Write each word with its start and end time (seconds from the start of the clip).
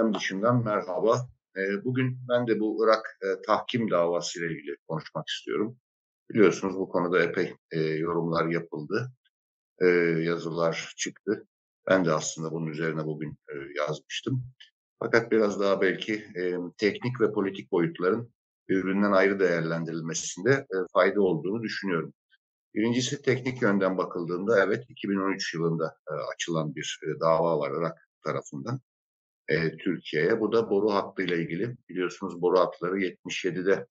gündem 0.00 0.14
dışından 0.14 0.64
merhaba. 0.64 1.28
E, 1.56 1.84
bugün 1.84 2.18
ben 2.28 2.46
de 2.46 2.60
bu 2.60 2.84
Irak 2.84 3.18
e, 3.22 3.42
tahkim 3.42 3.90
davası 3.90 4.38
ile 4.38 4.52
ilgili 4.52 4.76
konuşmak 4.88 5.28
istiyorum. 5.28 5.76
Biliyorsunuz 6.30 6.76
bu 6.76 6.88
konuda 6.88 7.22
epey 7.22 7.54
e, 7.70 7.80
yorumlar 7.80 8.46
yapıldı, 8.46 9.12
e, 9.82 9.86
yazılar 10.22 10.94
çıktı. 10.96 11.46
Ben 11.88 12.04
de 12.04 12.12
aslında 12.12 12.52
bunun 12.52 12.66
üzerine 12.66 13.06
bugün 13.06 13.38
yazmıştım. 13.76 14.44
Fakat 14.98 15.32
biraz 15.32 15.60
daha 15.60 15.80
belki 15.80 16.24
teknik 16.78 17.20
ve 17.20 17.32
politik 17.32 17.72
boyutların 17.72 18.32
birbirinden 18.68 19.12
ayrı 19.12 19.40
değerlendirilmesinde 19.40 20.66
fayda 20.92 21.22
olduğunu 21.22 21.62
düşünüyorum. 21.62 22.12
Birincisi 22.74 23.22
teknik 23.22 23.62
yönden 23.62 23.98
bakıldığında 23.98 24.64
evet 24.64 24.84
2013 24.88 25.54
yılında 25.54 25.96
açılan 26.34 26.74
bir 26.74 26.98
dava 27.20 27.58
var 27.58 27.72
Irak 27.80 28.08
tarafından 28.24 28.80
e, 29.50 29.76
Türkiye'ye. 29.76 30.40
Bu 30.40 30.52
da 30.52 30.70
boru 30.70 30.90
hattıyla 30.94 31.36
ilgili. 31.36 31.76
Biliyorsunuz 31.88 32.42
boru 32.42 32.58
hatları 32.58 32.98
77'de 33.00 33.86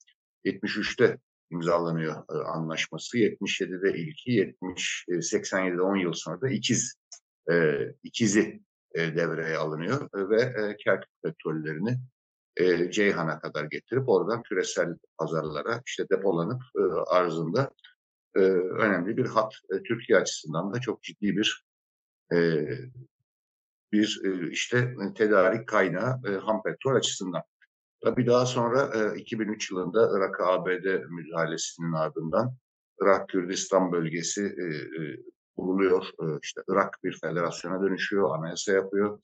73'te 0.45 1.17
imzalanıyor 1.51 2.15
e, 2.15 2.33
anlaşması. 2.33 3.17
77'de 3.17 3.97
ilki, 3.97 4.31
70 4.31 5.05
e, 5.09 5.11
87'de 5.11 5.81
10 5.81 5.95
yıl 5.95 6.13
sonra 6.13 6.41
da 6.41 6.49
ikiz 6.49 6.95
e, 7.51 7.77
ikizi 8.03 8.61
e, 8.95 9.15
devreye 9.15 9.57
alınıyor 9.57 10.01
e, 10.01 10.29
ve 10.29 10.41
e, 10.41 10.77
Kerkük 10.77 11.11
petrollerini 11.23 11.99
e, 12.57 12.91
Ceyhan'a 12.91 13.39
kadar 13.39 13.63
getirip 13.63 14.09
oradan 14.09 14.43
küresel 14.43 14.95
pazarlara 15.17 15.81
işte 15.85 16.09
depolanıp 16.09 16.61
e, 16.77 16.81
arzında 17.11 17.71
e, 18.35 18.39
önemli 18.39 19.17
bir 19.17 19.25
hat. 19.25 19.53
E, 19.73 19.83
Türkiye 19.83 20.19
açısından 20.19 20.73
da 20.73 20.79
çok 20.79 21.03
ciddi 21.03 21.37
bir 21.37 21.65
e, 22.33 22.67
bir 23.91 24.21
e, 24.25 24.51
işte 24.51 24.93
tedarik 25.15 25.67
kaynağı 25.67 26.21
e, 26.27 26.31
ham 26.31 26.63
petrol 26.63 26.95
açısından. 26.95 27.41
Tabii 28.03 28.27
daha 28.27 28.45
sonra 28.45 28.89
e, 28.95 29.19
2003 29.19 29.71
yılında 29.71 30.09
Irak 30.17 30.41
ABD 30.41 31.03
müdahalesinin 31.09 31.93
ardından 31.93 32.55
Irak 33.01 33.29
Kürdistan 33.29 33.91
bölgesi 33.91 34.41
e, 34.43 34.63
e, 35.01 35.17
kuruluyor. 35.55 36.05
E, 36.05 36.25
işte 36.43 36.61
Irak 36.69 36.99
bir 37.03 37.19
federasyona 37.21 37.81
dönüşüyor, 37.81 38.37
anayasa 38.37 38.71
yapıyor. 38.71 39.19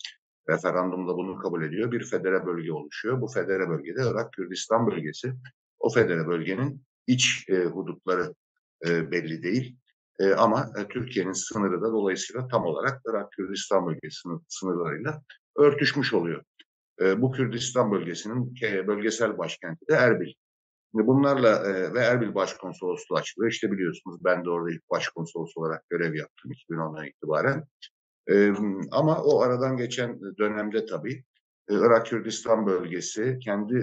Referandumda 0.49 1.17
bunu 1.17 1.37
kabul 1.37 1.63
ediyor. 1.63 1.91
Bir 1.91 2.03
federe 2.03 2.45
bölge 2.45 2.73
oluşuyor. 2.73 3.21
Bu 3.21 3.27
federe 3.27 3.69
bölgede 3.69 4.01
Irak 4.11 4.33
Kürdistan 4.33 4.87
bölgesi. 4.87 5.33
O 5.79 5.89
federe 5.89 6.27
bölgenin 6.27 6.83
iç 7.07 7.49
e, 7.49 7.63
hudutları 7.63 8.33
e, 8.87 9.11
belli 9.11 9.43
değil. 9.43 9.77
E, 10.19 10.33
ama 10.33 10.69
e, 10.77 10.87
Türkiye'nin 10.87 11.31
sınırı 11.31 11.81
da 11.81 11.91
dolayısıyla 11.91 12.47
tam 12.47 12.65
olarak 12.65 13.01
Irak 13.09 13.31
Kürdistan 13.31 13.87
bölgesinin 13.87 14.41
sınırlarıyla 14.47 15.21
örtüşmüş 15.57 16.13
oluyor. 16.13 16.43
E, 17.01 17.21
bu 17.21 17.31
Kürdistan 17.31 17.91
bölgesinin 17.91 18.55
e, 18.61 18.87
bölgesel 18.87 19.37
başkenti 19.37 19.87
de 19.89 19.93
Erbil. 19.93 20.33
Şimdi 20.91 21.07
bunlarla 21.07 21.49
e, 21.49 21.93
ve 21.93 21.99
Erbil 21.99 22.35
Başkonsolosluğu 22.35 23.17
açılıyor. 23.17 23.51
İşte 23.51 23.71
biliyorsunuz 23.71 24.21
ben 24.23 24.45
de 24.45 24.49
orada 24.49 24.71
ilk 24.71 24.89
başkonsolos 24.89 25.57
olarak 25.57 25.89
görev 25.89 26.15
yaptım 26.15 26.51
2010'dan 26.51 27.05
itibaren. 27.05 27.63
E, 28.29 28.53
ama 28.91 29.23
o 29.23 29.41
aradan 29.41 29.77
geçen 29.77 30.19
dönemde 30.39 30.85
tabii 30.85 31.23
e, 31.69 31.73
Irak 31.73 32.05
Kürdistan 32.05 32.65
bölgesi 32.65 33.39
kendi 33.39 33.77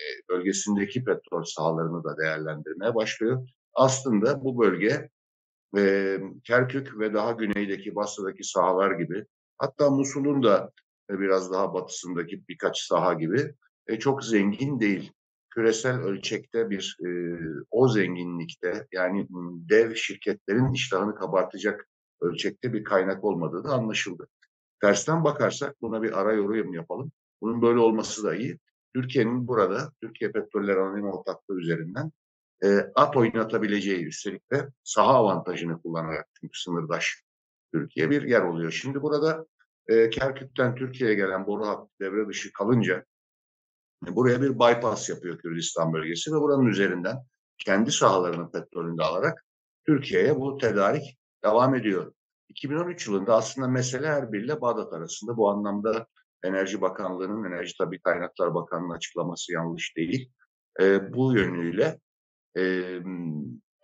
e, 0.00 0.06
bölgesindeki 0.30 1.04
petrol 1.04 1.44
sahalarını 1.44 2.04
da 2.04 2.16
değerlendirmeye 2.16 2.94
başlıyor. 2.94 3.48
Aslında 3.74 4.44
bu 4.44 4.58
bölge 4.58 5.10
e, 5.76 6.18
Kerkük 6.44 6.98
ve 6.98 7.14
daha 7.14 7.32
güneydeki 7.32 7.94
Basra'daki 7.94 8.44
sahalar 8.44 8.90
gibi 8.90 9.24
hatta 9.58 9.90
Musul'un 9.90 10.42
da 10.42 10.72
biraz 11.10 11.52
daha 11.52 11.74
batısındaki 11.74 12.48
birkaç 12.48 12.80
saha 12.80 13.14
gibi 13.14 13.54
e, 13.86 13.98
çok 13.98 14.24
zengin 14.24 14.80
değil. 14.80 15.12
Küresel 15.50 16.00
ölçekte 16.00 16.70
bir 16.70 16.96
e, 17.06 17.08
o 17.70 17.88
zenginlikte 17.88 18.86
yani 18.92 19.26
dev 19.70 19.94
şirketlerin 19.94 20.72
iştahını 20.72 21.14
kabartacak 21.14 21.88
ölçekte 22.20 22.72
bir 22.72 22.84
kaynak 22.84 23.24
olmadığı 23.24 23.64
da 23.64 23.68
anlaşıldı. 23.68 24.28
Tersten 24.80 25.24
bakarsak 25.24 25.82
buna 25.82 26.02
bir 26.02 26.20
ara 26.20 26.32
yorum 26.32 26.74
yapalım. 26.74 27.12
Bunun 27.42 27.62
böyle 27.62 27.78
olması 27.78 28.24
da 28.24 28.34
iyi. 28.34 28.58
Türkiye'nin 28.94 29.48
burada 29.48 29.92
Türkiye 30.02 30.32
Petroller 30.32 30.76
Anonim 30.76 31.04
Ortaklığı 31.04 31.60
üzerinden 31.60 32.12
e, 32.64 32.92
at 32.94 33.16
oynatabileceği 33.16 34.06
üstelik 34.06 34.52
de 34.52 34.68
saha 34.84 35.14
avantajını 35.14 35.82
kullanarak 35.82 36.28
çünkü 36.40 36.58
sınırdaş 36.58 37.22
Türkiye 37.72 38.10
bir 38.10 38.22
yer 38.22 38.42
oluyor. 38.42 38.70
Şimdi 38.70 39.02
burada 39.02 39.46
e, 39.88 40.10
Kerkük'ten 40.10 40.74
Türkiye'ye 40.74 41.16
gelen 41.16 41.46
boru 41.46 41.66
hattı 41.66 41.90
devre 42.00 42.28
dışı 42.28 42.52
kalınca 42.52 43.04
e, 44.08 44.16
buraya 44.16 44.42
bir 44.42 44.54
bypass 44.54 45.08
yapıyor 45.08 45.38
Kürdistan 45.38 45.92
bölgesi 45.92 46.32
ve 46.32 46.40
buranın 46.40 46.66
üzerinden 46.66 47.16
kendi 47.58 47.92
sahalarının 47.92 48.50
petrolünü 48.50 48.98
de 48.98 49.02
alarak 49.02 49.44
Türkiye'ye 49.86 50.40
bu 50.40 50.58
tedarik 50.58 51.18
devam 51.44 51.74
ediyor. 51.74 52.12
2013 52.48 53.06
yılında 53.06 53.36
aslında 53.36 53.68
mesele 53.68 54.06
Erbil 54.06 54.44
ile 54.44 54.60
Bağdat 54.60 54.92
arasında 54.92 55.36
bu 55.36 55.50
anlamda 55.50 56.06
Enerji 56.44 56.80
Bakanlığı'nın, 56.80 57.44
Enerji 57.44 57.76
Tabi 57.78 58.00
Kaynaklar 58.00 58.54
Bakanlığı'nın 58.54 58.94
açıklaması 58.94 59.52
yanlış 59.52 59.96
değil. 59.96 60.32
E, 60.80 61.12
bu 61.12 61.36
yönüyle 61.36 61.98
e, 62.58 62.62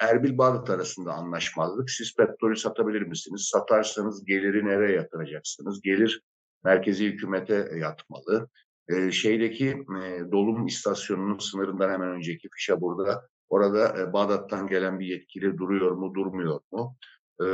Erbil 0.00 0.38
Bağdat 0.38 0.70
arasında 0.70 1.12
anlaşmazlık. 1.12 1.90
Siz 1.90 2.16
petrolü 2.16 2.56
satabilir 2.56 3.02
misiniz? 3.02 3.48
Satarsanız 3.52 4.24
geliri 4.24 4.66
nereye 4.66 4.96
yatıracaksınız? 4.96 5.80
Gelir 5.82 6.22
merkezi 6.64 7.04
hükümete 7.04 7.70
yatmalı. 7.76 8.48
E, 8.88 9.10
şeydeki 9.10 9.68
e, 9.68 10.32
dolum 10.32 10.66
istasyonunun 10.66 11.38
sınırından 11.38 11.90
hemen 11.90 12.08
önceki 12.08 12.48
fişe 12.54 12.80
burada. 12.80 13.28
Orada 13.48 14.00
e, 14.00 14.12
Bağdat'tan 14.12 14.66
gelen 14.66 15.00
bir 15.00 15.06
yetkili 15.06 15.58
duruyor 15.58 15.90
mu, 15.90 16.14
durmuyor 16.14 16.60
mu? 16.72 16.96
E, 17.40 17.46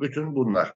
bütün 0.00 0.34
bunlar. 0.34 0.72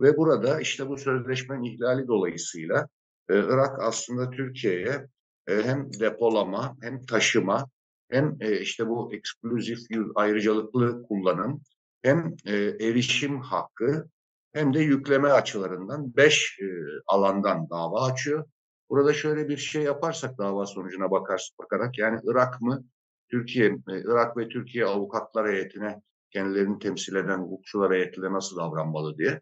Ve 0.00 0.16
burada 0.16 0.60
işte 0.60 0.88
bu 0.88 0.96
sözleşmenin 0.96 1.64
ihlali 1.64 2.06
dolayısıyla 2.08 2.88
e, 3.30 3.38
Irak 3.38 3.82
aslında 3.82 4.30
Türkiye'ye 4.30 5.06
e, 5.46 5.62
hem 5.62 5.92
depolama 6.00 6.76
hem 6.82 7.06
taşıma 7.06 7.66
hem 8.12 8.36
e, 8.40 8.60
işte 8.60 8.88
bu 8.88 9.14
ekskluzif 9.14 9.78
ayrıcalıklı 10.14 11.02
kullanım 11.02 11.62
hem 12.02 12.36
e, 12.46 12.56
erişim 12.56 13.40
hakkı 13.40 14.08
hem 14.52 14.74
de 14.74 14.80
yükleme 14.80 15.28
açılarından 15.28 16.16
beş 16.16 16.58
e, 16.60 16.66
alandan 17.06 17.70
dava 17.70 18.04
açıyor. 18.04 18.44
Burada 18.90 19.12
şöyle 19.12 19.48
bir 19.48 19.56
şey 19.56 19.82
yaparsak 19.82 20.38
dava 20.38 20.66
sonucuna 20.66 21.10
bakar, 21.10 21.50
bakarak 21.58 21.98
yani 21.98 22.20
Irak 22.24 22.60
mı 22.60 22.84
Türkiye, 23.30 23.66
e, 23.68 24.00
Irak 24.04 24.36
ve 24.36 24.48
Türkiye 24.48 24.86
avukatlar 24.86 25.52
heyetine 25.52 26.02
kendilerini 26.30 26.78
temsil 26.78 27.14
eden 27.14 27.38
hukukçular 27.38 27.92
heyetiyle 27.92 28.32
nasıl 28.32 28.56
davranmalı 28.56 29.18
diye. 29.18 29.40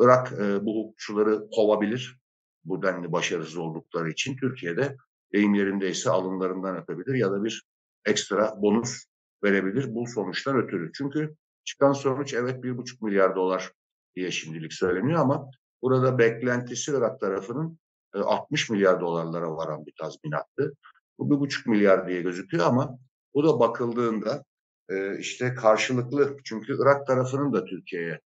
Irak 0.00 0.32
e, 0.32 0.66
bu 0.66 0.78
hukukçuları 0.78 1.48
kovabilir 1.54 2.18
bu 2.64 2.82
denli 2.82 3.12
başarısız 3.12 3.56
oldukları 3.56 4.10
için. 4.10 4.36
Türkiye'de 4.36 4.96
deyim 5.32 5.54
yerindeyse 5.54 6.10
alınlarından 6.10 6.76
öpebilir 6.76 7.14
ya 7.14 7.32
da 7.32 7.44
bir 7.44 7.62
ekstra 8.06 8.62
bonus 8.62 9.04
verebilir 9.44 9.94
bu 9.94 10.06
sonuçtan 10.06 10.56
ötürü. 10.56 10.92
Çünkü 10.92 11.36
çıkan 11.64 11.92
sonuç 11.92 12.34
evet 12.34 12.62
bir 12.62 12.76
buçuk 12.76 13.02
milyar 13.02 13.36
dolar 13.36 13.72
diye 14.16 14.30
şimdilik 14.30 14.72
söyleniyor 14.72 15.20
ama 15.20 15.50
burada 15.82 16.18
beklentisi 16.18 16.92
Irak 16.92 17.20
tarafının 17.20 17.78
60 18.14 18.70
e, 18.70 18.72
milyar 18.72 19.00
dolarlara 19.00 19.56
varan 19.56 19.86
bir 19.86 19.94
tazminattı. 20.00 20.72
Bu 21.18 21.30
bir 21.30 21.40
buçuk 21.40 21.66
milyar 21.66 22.08
diye 22.08 22.22
gözüküyor 22.22 22.66
ama 22.66 22.98
bu 23.34 23.44
da 23.44 23.60
bakıldığında 23.60 24.44
e, 24.88 25.18
işte 25.18 25.54
karşılıklı 25.54 26.36
çünkü 26.44 26.76
Irak 26.82 27.06
tarafının 27.06 27.52
da 27.52 27.64
Türkiye'ye 27.64 28.20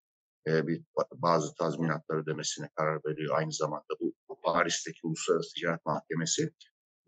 e, 0.47 0.67
bir 0.67 0.83
bazı 1.15 1.55
tazminatları 1.55 2.19
ödemesine 2.19 2.69
karar 2.75 3.01
veriyor 3.07 3.39
aynı 3.39 3.53
zamanda 3.53 3.95
bu 4.01 4.15
Paris'teki 4.43 4.99
Uluslararası 5.03 5.55
Ticaret 5.55 5.87
Mahkemesi. 5.87 6.51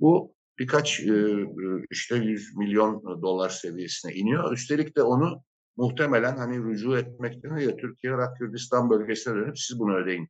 Bu 0.00 0.34
birkaç 0.58 1.00
e, 1.00 1.46
işte 1.90 2.16
100 2.16 2.56
milyon 2.56 3.22
dolar 3.22 3.48
seviyesine 3.48 4.14
iniyor. 4.14 4.52
Üstelik 4.52 4.96
de 4.96 5.02
onu 5.02 5.42
muhtemelen 5.76 6.36
hani 6.36 6.64
rücu 6.64 6.96
etmekten 6.96 7.56
ya 7.56 7.76
Türkiye, 7.76 8.12
Irak, 8.12 8.36
Kürdistan 8.38 8.90
bölgesine 8.90 9.34
dönüp 9.34 9.58
siz 9.58 9.78
bunu 9.78 9.96
ödeyin 9.96 10.28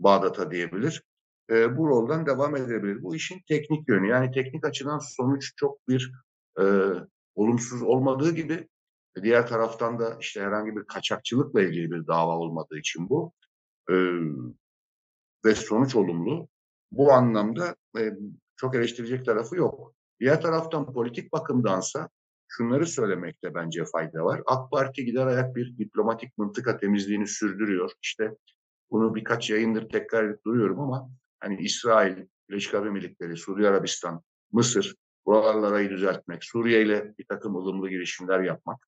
Bağdat'a 0.00 0.50
diyebilir. 0.50 1.02
E, 1.50 1.76
bu 1.76 1.88
roldan 1.88 2.26
devam 2.26 2.56
edebilir. 2.56 3.02
Bu 3.02 3.16
işin 3.16 3.40
teknik 3.48 3.88
yönü. 3.88 4.08
Yani 4.08 4.30
teknik 4.30 4.64
açıdan 4.64 4.98
sonuç 4.98 5.52
çok 5.56 5.88
bir 5.88 6.12
e, 6.60 6.64
olumsuz 7.34 7.82
olmadığı 7.82 8.34
gibi 8.34 8.68
diğer 9.22 9.46
taraftan 9.46 9.98
da 9.98 10.16
işte 10.20 10.40
herhangi 10.40 10.76
bir 10.76 10.84
kaçakçılıkla 10.84 11.62
ilgili 11.62 11.90
bir 11.90 12.06
dava 12.06 12.36
olmadığı 12.36 12.78
için 12.78 13.08
bu 13.08 13.32
ve 15.44 15.54
sonuç 15.54 15.96
olumlu. 15.96 16.48
Bu 16.92 17.12
anlamda 17.12 17.76
çok 18.56 18.74
eleştirecek 18.74 19.24
tarafı 19.24 19.56
yok. 19.56 19.94
Diğer 20.20 20.40
taraftan 20.42 20.92
politik 20.92 21.32
bakımdansa 21.32 22.08
şunları 22.48 22.86
söylemekte 22.86 23.54
bence 23.54 23.84
fayda 23.84 24.24
var. 24.24 24.42
AK 24.46 24.70
Parti 24.70 25.04
gider 25.04 25.26
ayak 25.26 25.56
bir 25.56 25.78
diplomatik 25.78 26.38
mıntıka 26.38 26.76
temizliğini 26.76 27.26
sürdürüyor. 27.26 27.90
İşte 28.02 28.36
bunu 28.90 29.14
birkaç 29.14 29.50
yayındır 29.50 29.88
tekrar 29.88 30.44
duruyorum 30.44 30.80
ama 30.80 31.10
hani 31.40 31.60
İsrail, 31.60 32.26
Birleşik 32.48 32.74
Arap 32.74 32.86
Emirlikleri, 32.86 33.36
Suudi 33.36 33.68
Arabistan, 33.68 34.22
Mısır, 34.52 34.96
buralarla 35.26 35.90
düzeltmek, 35.90 36.44
Suriye 36.44 36.82
ile 36.82 37.14
bir 37.18 37.26
takım 37.28 37.56
ılımlı 37.56 37.88
girişimler 37.88 38.40
yapmak, 38.40 38.86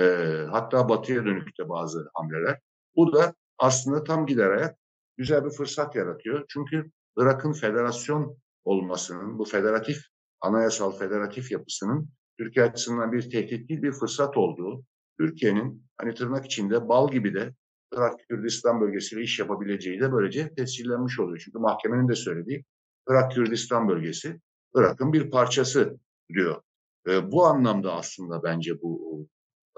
e, 0.00 0.04
hatta 0.50 0.88
batıya 0.88 1.24
dönük 1.24 1.58
de 1.58 1.68
bazı 1.68 2.10
hamleler. 2.14 2.60
Bu 2.96 3.12
da 3.12 3.34
aslında 3.58 4.04
tam 4.04 4.26
gider 4.26 4.50
ayak 4.50 4.78
güzel 5.16 5.44
bir 5.44 5.50
fırsat 5.50 5.96
yaratıyor. 5.96 6.44
Çünkü 6.48 6.90
Irak'ın 7.16 7.52
federasyon 7.52 8.36
olmasının, 8.64 9.38
bu 9.38 9.44
federatif, 9.44 9.98
anayasal 10.40 10.92
federatif 10.92 11.52
yapısının 11.52 12.08
Türkiye 12.38 12.64
açısından 12.64 13.12
bir 13.12 13.30
tehdit 13.30 13.68
değil 13.68 13.82
bir 13.82 13.92
fırsat 13.92 14.36
olduğu, 14.36 14.84
Türkiye'nin 15.20 15.86
hani 15.98 16.14
tırnak 16.14 16.46
içinde 16.46 16.88
bal 16.88 17.10
gibi 17.10 17.34
de 17.34 17.54
Irak 17.92 18.28
Kürdistan 18.28 18.80
bölgesiyle 18.80 19.22
iş 19.22 19.38
yapabileceği 19.38 20.00
de 20.00 20.12
böylece 20.12 20.54
tescillenmiş 20.54 21.20
oluyor. 21.20 21.42
Çünkü 21.44 21.58
mahkemenin 21.58 22.08
de 22.08 22.14
söylediği 22.14 22.64
Irak 23.08 23.32
Kürdistan 23.32 23.88
bölgesi 23.88 24.40
Irak'ın 24.74 25.12
bir 25.12 25.30
parçası 25.30 25.98
diyor. 26.28 26.62
E, 27.08 27.32
bu 27.32 27.44
anlamda 27.44 27.92
aslında 27.92 28.42
bence 28.42 28.82
bu 28.82 29.26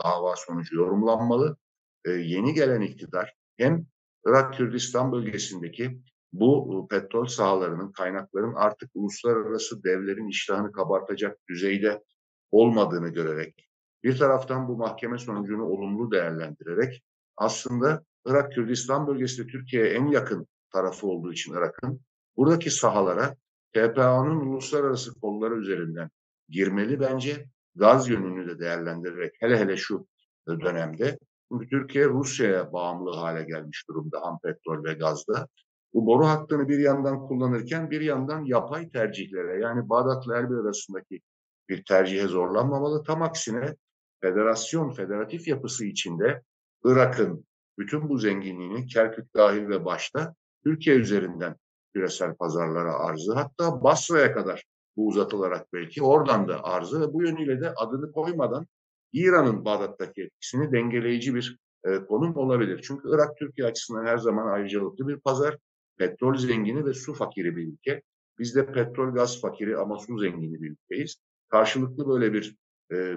dava 0.04 0.36
sonucu 0.36 0.76
yorumlanmalı. 0.76 1.56
E, 2.04 2.10
yeni 2.10 2.54
gelen 2.54 2.80
iktidar 2.80 3.34
hem 3.56 3.86
Irak 4.26 4.54
Kürdistan 4.54 5.12
bölgesindeki 5.12 6.00
bu 6.32 6.86
petrol 6.90 7.26
sahalarının, 7.26 7.92
kaynakların 7.92 8.54
artık 8.54 8.90
uluslararası 8.94 9.84
devlerin 9.84 10.28
iştahını 10.28 10.72
kabartacak 10.72 11.38
düzeyde 11.48 12.02
olmadığını 12.50 13.08
görerek, 13.08 13.68
bir 14.02 14.18
taraftan 14.18 14.68
bu 14.68 14.76
mahkeme 14.76 15.18
sonucunu 15.18 15.64
olumlu 15.64 16.10
değerlendirerek 16.10 17.02
aslında 17.36 18.04
Irak 18.26 18.52
Kürdistan 18.52 19.06
bölgesi 19.06 19.46
Türkiye'ye 19.46 19.90
en 19.90 20.06
yakın 20.06 20.46
tarafı 20.72 21.06
olduğu 21.06 21.32
için 21.32 21.52
Irak'ın 21.52 22.00
buradaki 22.36 22.70
sahalara 22.70 23.36
TPA'nın 23.72 24.40
uluslararası 24.40 25.20
kolları 25.20 25.54
üzerinden 25.54 26.10
girmeli 26.48 27.00
bence. 27.00 27.44
Gaz 27.74 28.08
yönünü 28.08 28.48
de 28.48 28.58
değerlendirerek 28.58 29.34
hele 29.40 29.58
hele 29.58 29.76
şu 29.76 30.06
dönemde 30.48 31.18
çünkü 31.52 31.68
Türkiye 31.68 32.04
Rusya'ya 32.08 32.72
bağımlı 32.72 33.10
hale 33.10 33.44
gelmiş 33.44 33.88
durumda 33.88 34.20
ham 34.20 34.38
petrol 34.42 34.84
ve 34.84 34.94
gazda. 34.94 35.48
Bu 35.96 36.06
boru 36.06 36.26
hattını 36.26 36.68
bir 36.68 36.78
yandan 36.78 37.26
kullanırken 37.26 37.90
bir 37.90 38.00
yandan 38.00 38.44
yapay 38.44 38.90
tercihlere 38.90 39.60
yani 39.60 39.88
Bağdat'la 39.88 40.36
Erbil 40.36 40.56
arasındaki 40.56 41.20
bir 41.68 41.84
tercihe 41.84 42.26
zorlanmamalı. 42.26 43.04
Tam 43.04 43.22
aksine 43.22 43.76
federasyon, 44.20 44.90
federatif 44.90 45.48
yapısı 45.48 45.84
içinde 45.84 46.42
Irak'ın 46.84 47.46
bütün 47.78 48.08
bu 48.08 48.18
zenginliğini 48.18 48.86
Kerkük 48.86 49.34
dahil 49.34 49.68
ve 49.68 49.84
başta 49.84 50.34
Türkiye 50.64 50.96
üzerinden 50.96 51.56
küresel 51.94 52.34
pazarlara 52.34 52.94
arzı 52.94 53.34
hatta 53.34 53.82
Basra'ya 53.82 54.32
kadar 54.32 54.64
bu 54.96 55.06
uzatılarak 55.06 55.72
belki 55.72 56.02
oradan 56.02 56.48
da 56.48 56.64
arzı 56.64 57.00
ve 57.00 57.12
bu 57.12 57.22
yönüyle 57.22 57.60
de 57.60 57.74
adını 57.74 58.12
koymadan 58.12 58.66
İran'ın 59.12 59.64
Bağdat'taki 59.64 60.22
etkisini 60.22 60.72
dengeleyici 60.72 61.34
bir 61.34 61.58
e, 61.84 61.98
konum 61.98 62.36
olabilir. 62.36 62.84
Çünkü 62.86 63.08
Irak 63.14 63.36
Türkiye 63.38 63.66
açısından 63.66 64.06
her 64.06 64.18
zaman 64.18 64.46
ayrıcalıklı 64.46 65.08
bir 65.08 65.20
pazar. 65.20 65.58
Petrol 65.98 66.36
zengini 66.36 66.84
ve 66.84 66.94
su 66.94 67.14
fakiri 67.14 67.56
bir 67.56 67.66
ülke. 67.66 68.02
Biz 68.38 68.54
de 68.54 68.72
petrol 68.72 69.14
gaz 69.14 69.40
fakiri 69.40 69.76
ama 69.76 69.98
su 69.98 70.18
zengini 70.18 70.62
bir 70.62 70.70
ülkeyiz. 70.70 71.16
Karşılıklı 71.48 72.08
böyle 72.08 72.32
bir 72.32 72.56
e, 72.92 73.14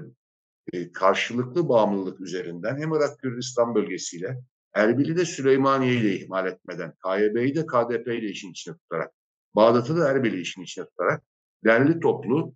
e, 0.74 0.92
karşılıklı 0.92 1.70
bağımlılık 1.70 2.22
üzerinden 2.22 2.78
hem 2.78 2.94
Irak 2.94 3.20
Kürdistan 3.20 3.76
bölgesiyle 3.76 4.38
Erbil'i 4.74 5.18
de 5.18 5.26
Süleymaniye'yi 5.26 6.04
de 6.04 6.16
ihmal 6.16 6.48
etmeden, 6.48 6.94
KYB'yi 7.04 7.56
de 7.56 7.66
KDP'yi 7.66 8.22
de 8.22 8.28
işin 8.28 8.52
içine 8.52 8.76
tutarak, 8.78 9.12
Bağdat'ı 9.56 9.98
da 9.98 10.10
Erbil'i 10.10 10.42
işin 10.42 10.62
içine 10.62 10.86
tutarak 10.86 11.24
derli 11.66 12.00
toplu 12.00 12.54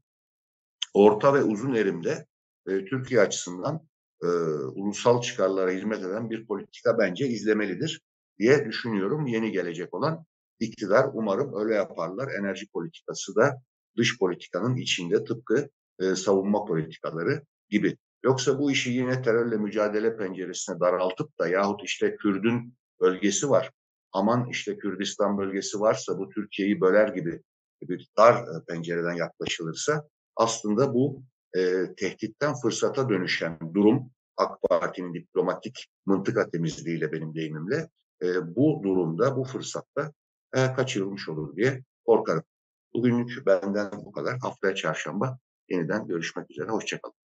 orta 0.93 1.33
ve 1.33 1.43
uzun 1.43 1.73
erimde 1.73 2.25
e, 2.67 2.85
Türkiye 2.85 3.21
açısından 3.21 3.87
e, 4.23 4.27
ulusal 4.75 5.21
çıkarlara 5.21 5.71
hizmet 5.71 6.03
eden 6.03 6.29
bir 6.29 6.47
politika 6.47 6.97
bence 6.97 7.27
izlemelidir 7.27 8.01
diye 8.39 8.65
düşünüyorum. 8.65 9.27
Yeni 9.27 9.51
gelecek 9.51 9.93
olan 9.93 10.25
iktidar 10.59 11.09
umarım 11.13 11.55
öyle 11.55 11.75
yaparlar. 11.75 12.31
Enerji 12.39 12.67
politikası 12.67 13.35
da 13.35 13.61
dış 13.97 14.19
politikanın 14.19 14.75
içinde 14.75 15.23
tıpkı 15.23 15.69
e, 15.99 16.15
savunma 16.15 16.65
politikaları 16.65 17.41
gibi. 17.69 17.97
Yoksa 18.23 18.59
bu 18.59 18.71
işi 18.71 18.91
yine 18.91 19.21
terörle 19.21 19.57
mücadele 19.57 20.17
penceresine 20.17 20.79
daraltıp 20.79 21.39
da 21.39 21.47
yahut 21.47 21.83
işte 21.83 22.15
Kürdün 22.15 22.73
bölgesi 23.01 23.49
var. 23.49 23.71
Aman 24.11 24.49
işte 24.49 24.77
Kürdistan 24.77 25.37
bölgesi 25.37 25.79
varsa 25.79 26.17
bu 26.17 26.29
Türkiye'yi 26.29 26.81
böler 26.81 27.07
gibi 27.07 27.41
bir 27.81 28.09
dar 28.17 28.33
e, 28.33 28.65
pencereden 28.67 29.13
yaklaşılırsa 29.13 30.07
aslında 30.35 30.93
bu 30.93 31.23
e, 31.57 31.95
tehditten 31.97 32.53
fırsata 32.61 33.09
dönüşen 33.09 33.59
durum 33.73 34.11
AK 34.37 34.61
Parti'nin 34.61 35.13
diplomatik 35.13 35.87
mıntıka 36.05 36.49
temizliğiyle 36.49 37.11
benim 37.11 37.35
deyimimle 37.35 37.89
e, 38.23 38.55
bu 38.55 38.81
durumda, 38.83 39.37
bu 39.37 39.43
fırsatta 39.43 40.11
e, 40.53 40.73
kaçırılmış 40.73 41.29
olur 41.29 41.55
diye 41.55 41.83
korkarım. 42.05 42.43
Bugünlük 42.93 43.45
benden 43.45 43.91
bu 44.05 44.11
kadar. 44.11 44.39
Haftaya 44.39 44.75
çarşamba 44.75 45.39
yeniden 45.69 46.07
görüşmek 46.07 46.51
üzere. 46.51 46.69
Hoşçakalın. 46.69 47.22